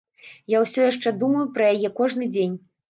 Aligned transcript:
Я 0.53 0.61
ўсё 0.63 0.87
яшчэ 0.91 1.15
думаю 1.25 1.45
пра 1.59 1.71
яе 1.77 1.95
кожны 2.03 2.35
дзень. 2.37 2.63